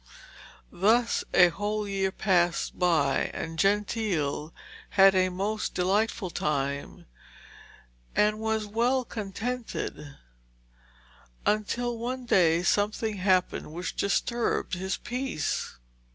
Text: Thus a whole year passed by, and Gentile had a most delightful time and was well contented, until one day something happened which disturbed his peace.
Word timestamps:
Thus 0.71 1.23
a 1.31 1.49
whole 1.49 1.87
year 1.87 2.11
passed 2.11 2.79
by, 2.79 3.29
and 3.35 3.59
Gentile 3.59 4.51
had 4.89 5.13
a 5.13 5.29
most 5.29 5.75
delightful 5.75 6.31
time 6.31 7.05
and 8.15 8.39
was 8.39 8.65
well 8.65 9.05
contented, 9.05 10.17
until 11.45 11.99
one 11.99 12.25
day 12.25 12.63
something 12.63 13.17
happened 13.17 13.73
which 13.73 13.95
disturbed 13.95 14.73
his 14.73 14.97
peace. 14.97 15.77